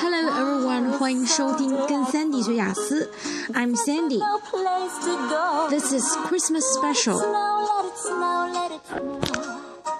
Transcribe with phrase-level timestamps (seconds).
[0.00, 3.10] Hello everyone，欢迎收听跟 Sandy 学雅思。
[3.54, 7.18] I'm Sandy。This is Christmas special。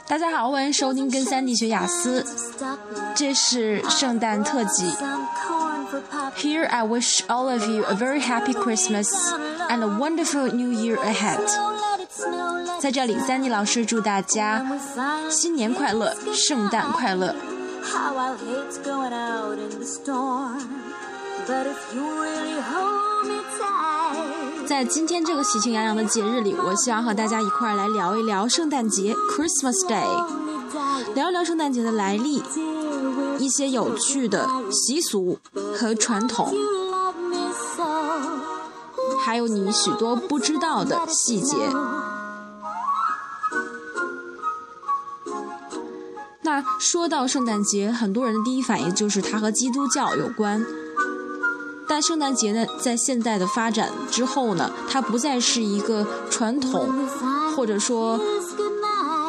[0.07, 2.27] 大家好，欢迎收听跟 Sandy 学雅思。
[3.15, 4.93] 这是圣诞特辑。
[6.37, 9.09] Here I wish all of you a very happy Christmas
[9.69, 11.41] and a wonderful New Year ahead。
[12.84, 14.62] 在这里，Sandy 老师祝大家
[15.30, 17.34] 新年快乐，圣诞快乐。
[24.68, 32.44] 在今天这个喜庆洋洋的节日里，我希望和大家一块儿来聊一聊圣诞节 （Christmas Day），聊一聊圣诞节的来历，
[33.40, 35.40] 一些有趣的习俗
[35.74, 36.54] 和传统，
[39.24, 41.56] 还有你许多不知道的细节。
[46.80, 50.66] 说到圣诞节，很多人的第一反应就是它和基督教有关。
[51.88, 57.08] 但圣诞节呢，在现代的发展之后呢，它不再是一个传统
[57.56, 58.20] 或者说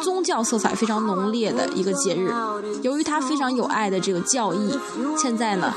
[0.03, 2.33] 宗教色彩非常浓烈的一个节日。
[2.81, 4.79] 由于它非常有爱的这个教义，
[5.17, 5.73] 现在呢，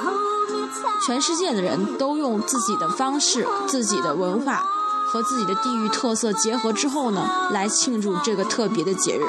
[1.07, 4.65] 全世界的人都用自己的方式、自己的文化
[5.07, 9.23] 和自己的地域特色结合之后呢，来庆祝这个特别的节日。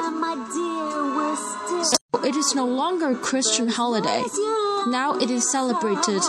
[2.23, 4.23] It is no longer a Christian holiday.
[4.87, 6.21] Now it is celebrated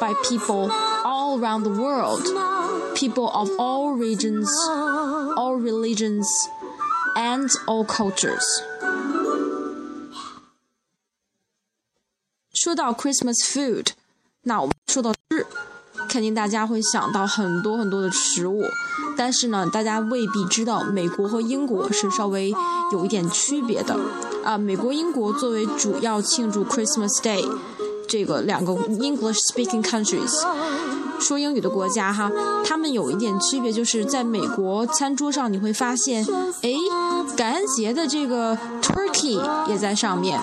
[0.00, 0.70] by people
[1.04, 2.22] all around the world,
[2.94, 4.48] people of all regions,
[5.36, 6.26] all religions,
[7.16, 8.44] and all cultures.
[12.52, 13.88] 说到 Christmas food，
[14.42, 15.46] 那我们说到吃，
[16.08, 18.62] 肯定大家会想到很多很多的食物。
[19.16, 22.54] 但是呢，大家未必知道，美国和英国是稍微
[22.92, 23.98] 有一点区别的。
[24.43, 27.43] 啊，美国、英国作为主要庆祝 Christmas Day
[28.07, 30.41] 这个两个 English-speaking countries
[31.19, 32.31] 说英语的国家哈，
[32.65, 36.25] 他们有一点区别，就是在美国餐桌上你会发现，
[36.61, 36.71] 哎，
[37.37, 40.39] 感恩节的这个 turkey 也在上面。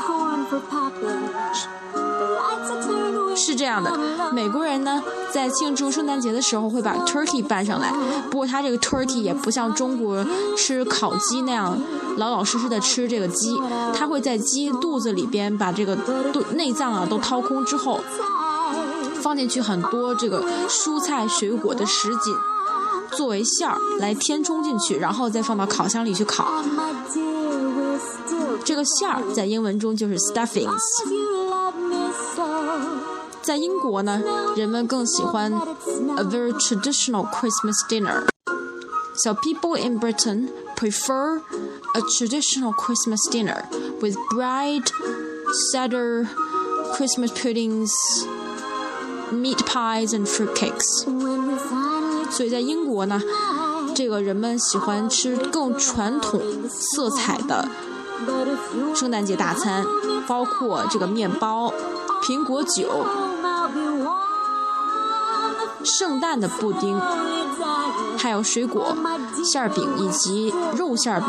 [3.37, 3.93] 是这样的，
[4.33, 5.03] 美国人呢
[5.33, 7.93] 在庆祝圣诞节的时候会把 turkey 搬上来，
[8.31, 10.25] 不过他这个 turkey 也不像中国
[10.57, 11.79] 吃烤鸡那样
[12.19, 13.57] 老老实实的吃这个鸡，
[13.95, 15.97] 它会在鸡肚子里边把这个
[16.33, 18.01] 肚内脏啊都掏空之后，
[19.23, 22.35] 放进去很多这个蔬菜水果的什锦
[23.13, 26.63] 作为馅儿来填充进去，然后再放到烤箱里去烤。
[28.65, 30.83] 这个馅儿在英文中就是 stuffings。
[33.41, 34.21] 在英国呢，
[34.57, 38.25] 人们更喜欢 a very traditional Christmas dinner.
[39.15, 41.41] So people in Britain prefer
[41.96, 43.64] a traditional Christmas dinner
[44.02, 44.84] with bread,
[45.72, 46.28] cider,
[46.96, 47.92] Christmas puddings,
[49.32, 51.06] meat pies, and fruit cakes.
[52.32, 53.22] 所以在英国呢，
[53.96, 57.68] 这个人们喜欢吃更传统色彩的
[58.96, 59.86] 圣诞节大餐，
[60.28, 61.74] 包括这个面包、
[62.24, 63.27] 苹果酒。
[65.97, 67.01] 圣诞的布丁，
[68.19, 68.95] 还有水果
[69.45, 71.29] 馅饼以及肉馅饼，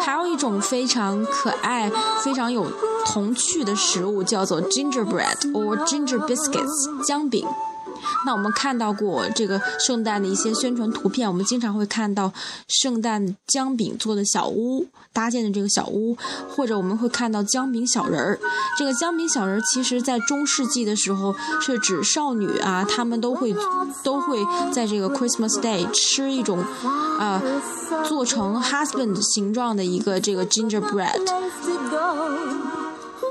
[0.00, 1.90] 还有一种非常可爱、
[2.20, 2.66] 非常有
[3.06, 7.46] 童趣的食物，叫做 gingerbread or ginger biscuits 姜饼。
[8.24, 12.32] 那我们看到过这个圣诞的一些宣传图片，我们经常会看到
[12.68, 16.16] 圣诞姜饼做的小屋搭建的这个小屋，
[16.48, 18.38] 或者我们会看到姜饼小人儿。
[18.78, 23.54] 这个姜饼小人儿，其实在中世纪的时候是指少女啊，她们都会
[24.02, 24.38] 都会
[24.72, 26.58] 在这个 Christmas Day 吃一种
[27.18, 27.42] 啊
[28.06, 31.20] 做成 husband 形状的一个这个 gingerbread。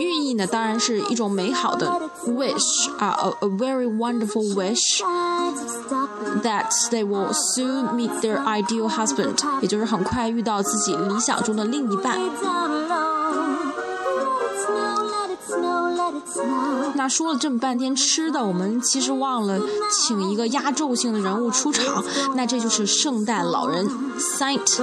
[0.02, 1.88] 寓意呢，当然是一种美好的
[2.28, 5.02] wish 啊，a a very wonderful wish
[6.42, 12.20] that they will soon meet their ideal husband，也就是很快遇到自己理想中的另一半。
[16.96, 19.60] 那说了这么半天吃的，我们其实忘了
[19.92, 22.04] 请一个压轴性的人物出场，
[22.36, 23.90] 那这就是圣诞老人
[24.20, 24.82] Saint。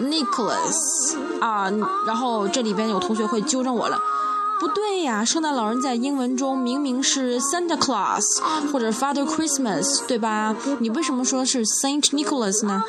[0.00, 1.70] Nicholas 啊，
[2.06, 3.98] 然后这里边有同学会纠正我了，
[4.60, 8.40] 不对呀，圣诞老人在英文中明明是 Santa Claus
[8.72, 10.54] 或者 Father Christmas，对吧？
[10.80, 12.82] 你为什么说是 Saint Nicholas 呢？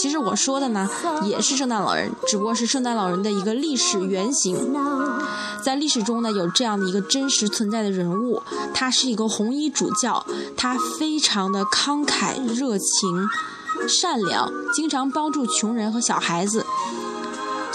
[0.00, 0.88] 其实我说的呢
[1.24, 4.74] 也是圣诞老人，只不过是圣诞老人的一个历史原型。
[5.64, 8.40] 在历史中呢，有这样的一个真实存在的人物，
[8.72, 10.24] 他是一个红衣主教，
[10.56, 13.28] 他非常的慷慨热情。
[13.88, 16.64] 善良，经常帮助穷人和小孩子。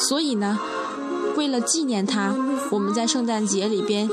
[0.08, 0.60] 所以呢，
[1.36, 2.36] 为了纪念他，
[2.72, 4.10] 我们在圣诞节里边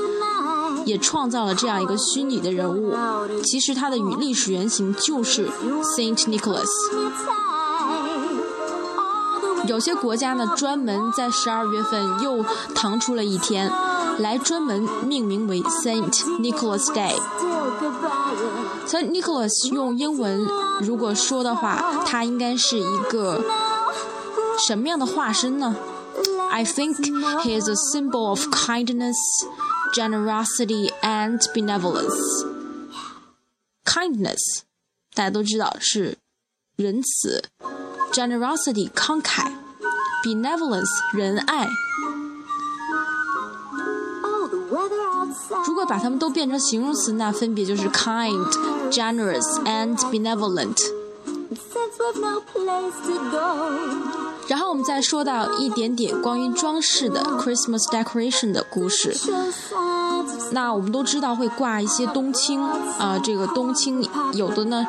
[0.85, 2.95] 也创造了这样一个虚拟的人物。
[3.43, 5.49] 其实他的与历史原型就是
[5.97, 6.69] Saint Nicholas。
[9.67, 13.71] 有些国家呢，专门在十二月份又腾出了一天，
[14.19, 17.15] 来专门命名为 Saint Nicholas Day。
[18.87, 20.47] Saint Nicholas 用英文
[20.81, 23.43] 如果说的话，它应该是一个
[24.66, 25.76] 什么样的化身呢？
[26.50, 26.96] I think
[27.42, 29.16] he is a symbol of kindness,
[29.94, 32.46] generosity, and benevolence.
[33.84, 34.60] Kindness，
[35.14, 36.16] 大家都知道是
[36.76, 37.42] 仁慈；
[38.12, 39.50] generosity，慷慨；
[40.24, 41.68] benevolence，仁爱。
[45.66, 50.78] 如果把它们都变成形容词，那分别就是 kind、generous and benevolent。
[54.49, 59.15] 然后我们再说到一点点关于装饰的 Christmas decoration 的故事。
[60.51, 62.59] 那我们都知道会挂一些冬青
[62.97, 64.03] 啊，这个冬青
[64.33, 64.85] 有的呢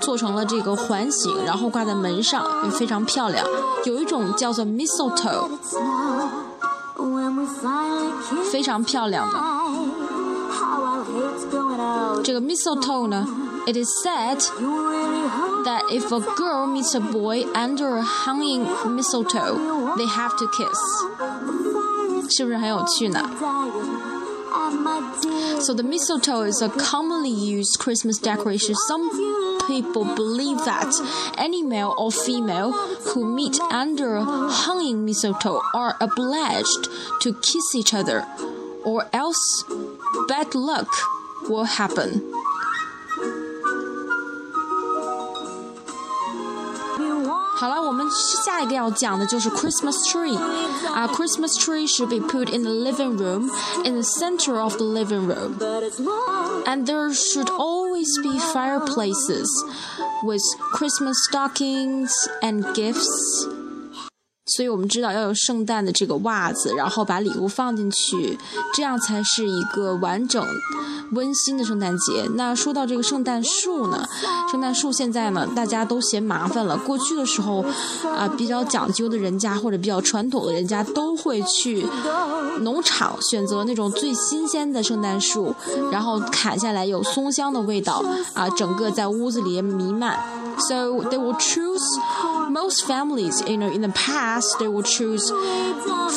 [0.00, 3.46] 做成了这个环形，然后挂在门上，非常漂亮。
[3.84, 5.48] 有一种叫做 mistletoe，
[8.50, 9.38] 非常漂亮的。
[12.24, 13.24] 这个 mistletoe 呢
[13.66, 14.42] ，it is said
[15.65, 18.65] that if a girl meets a boy under a hanging
[18.95, 20.77] mistletoe, they have to kiss，
[22.29, 23.29] 是不是很有趣呢？
[25.61, 28.75] So the mistletoe is a commonly used Christmas decoration.
[28.87, 29.09] Some
[29.67, 30.91] people believe that
[31.37, 32.71] any male or female
[33.13, 36.89] who meet under a hanging mistletoe are obliged
[37.21, 38.25] to kiss each other,
[38.83, 39.65] or else
[40.27, 40.87] bad luck
[41.47, 42.21] will happen.
[47.55, 50.37] 好了，我们下一个要讲的就是 Christmas tree。
[50.93, 53.49] 啊，Christmas tree should be put in the living room,
[53.83, 55.57] in the center of the living room,
[56.65, 59.47] and there should always be fireplaces
[60.23, 60.41] with
[60.73, 62.11] Christmas stockings
[62.41, 63.47] and gifts.
[64.56, 68.38] 所以我们知道要有圣诞的这个袜子，然后把礼物放进去，
[68.72, 70.44] 这样才是一个完整。
[71.12, 72.28] 温馨的圣诞节。
[72.34, 74.04] 那说到这个圣诞树呢，
[74.50, 76.76] 圣诞树现在呢，大家都嫌麻烦了。
[76.78, 77.64] 过去的时候，
[78.16, 81.86] 啊，比较讲究的人家或者比较传统的人家都会去
[82.60, 85.54] 农场选择那种最新鲜的圣诞树，
[85.92, 88.02] 然后砍下来有松香的味道
[88.32, 90.18] 啊，整个在屋子里弥漫。
[90.67, 91.83] So they will choose
[92.49, 95.31] most families, you know, in the past they will choose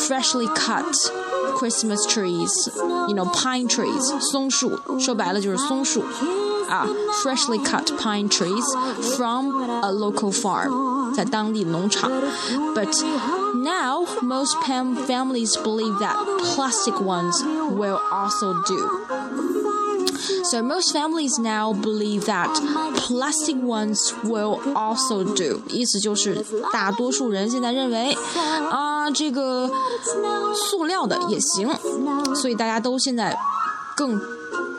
[0.07, 0.95] freshly cut.
[1.57, 2.69] Christmas trees,
[3.09, 6.03] you know, pine trees，松树，说白了就是松树，
[6.69, 6.89] 啊，
[7.23, 8.65] freshly cut pine trees
[9.17, 12.11] from a local farm，在当地农场。
[12.75, 12.93] But
[13.55, 16.17] now most families believe that
[16.57, 18.89] plastic ones will also do.
[20.51, 22.49] So most families now believe that
[22.97, 25.61] plastic ones will also do。
[25.69, 28.17] 意思就是大多数人现在认为
[28.71, 29.71] 啊，这个
[30.55, 31.69] 塑料的也行，
[32.35, 33.37] 所以大家都现在
[33.97, 34.21] 更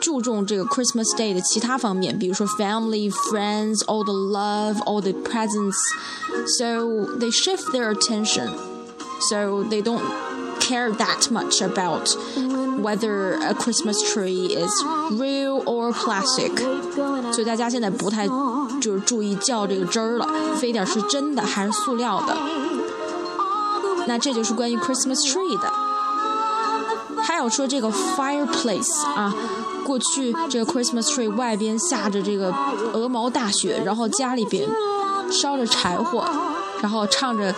[0.00, 5.76] 注重这个 Christmas Day 的其他方面，比如说 family, friends, all the love, all the presents.
[6.58, 8.50] So they shift their attention.
[9.30, 10.02] So they don't
[10.60, 12.14] care that much about
[12.81, 14.71] whether a Christmas tree is
[15.11, 16.51] real or plastic，
[17.31, 18.27] 所以大家现在不太
[18.81, 22.35] 就是注意较这个真儿了，非得是真的还是塑料的。
[24.07, 25.71] 那这就是关于 Christmas tree 的。
[27.21, 29.33] 还有说这个 fireplace 啊，
[29.85, 32.51] 过去这个 Christmas tree 外边下着这个
[32.93, 34.67] 鹅毛大雪，然后家里边
[35.31, 36.25] 烧着柴火，
[36.81, 37.53] 然后唱着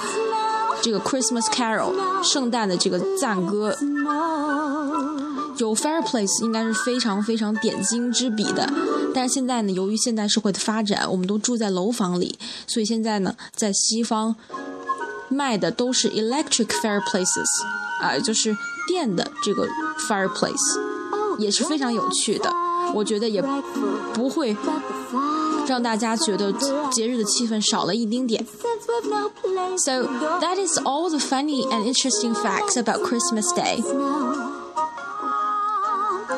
[0.81, 3.77] 这个 Christmas Carol 圣诞的这个赞歌。
[5.60, 8.70] 有 fireplace 应该是非常非常点睛之笔的，
[9.14, 14.36] 但是现在呢，由于现代社会的发展，我们都住在楼房里，所以现在呢，在西方
[15.28, 17.46] 卖的都是 electric fireplaces，
[18.00, 18.56] 啊，就是
[18.86, 19.66] 电的这个
[20.08, 20.80] fireplace，
[21.38, 22.52] 也是非常有趣的。
[22.94, 23.42] 我觉得也
[24.14, 24.56] 不会
[25.66, 26.52] 让大家觉得
[26.92, 28.46] 节日的气氛少了一丁点。
[29.78, 30.04] So
[30.40, 33.82] that is all the funny and interesting facts about Christmas Day.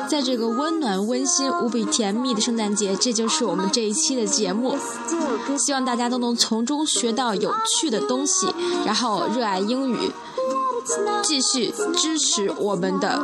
[0.07, 4.77] 在这个温暖、温馨、无比甜蜜的圣诞节，这就是我们这一期的节目。
[5.57, 8.53] 希望大家都能从中学到有趣的东西，
[8.85, 10.11] 然后热爱英语，
[11.23, 13.21] 继续支持我们的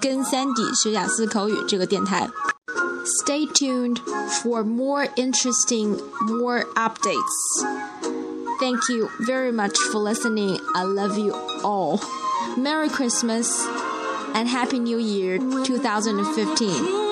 [0.00, 2.30] 跟 Sandy 学雅思口语这个电台。
[3.24, 3.98] Stay tuned
[4.42, 7.66] for more interesting, more updates.
[8.60, 10.60] Thank you very much for listening.
[10.74, 12.00] I love you all.
[12.56, 13.66] Merry Christmas
[14.37, 17.06] and Happy New Year 2015.